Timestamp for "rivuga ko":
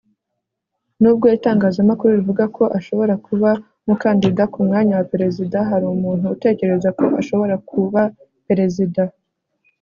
2.19-2.63